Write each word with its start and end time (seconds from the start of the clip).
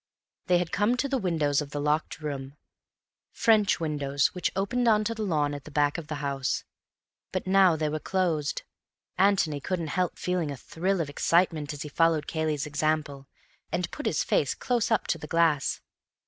They 0.47 0.57
had 0.57 0.71
come 0.71 0.97
to 0.97 1.07
the 1.07 1.19
windows 1.19 1.61
of 1.61 1.69
the 1.69 1.79
locked 1.79 2.21
room, 2.21 2.57
French 3.29 3.79
windows 3.79 4.33
which 4.33 4.51
opened 4.55 4.87
on 4.87 5.03
to 5.03 5.13
the 5.13 5.21
lawns 5.21 5.53
at 5.53 5.63
the 5.63 5.69
back 5.69 5.99
of 5.99 6.07
the 6.07 6.15
house. 6.25 6.63
But 7.31 7.45
now 7.45 7.75
they 7.75 7.87
were 7.87 7.99
closed. 7.99 8.63
Antony 9.19 9.59
couldn't 9.61 9.89
help 9.89 10.17
feeling 10.17 10.49
a 10.49 10.57
thrill 10.57 11.01
of 11.01 11.09
excitement 11.11 11.71
as 11.71 11.83
he 11.83 11.87
followed 11.89 12.25
Cayley's 12.25 12.65
example, 12.65 13.27
and 13.71 13.91
put 13.91 14.07
his 14.07 14.23
face 14.23 14.55
close 14.55 14.89
up 14.89 15.05
to 15.05 15.19
the 15.19 15.27
glass. 15.27 15.81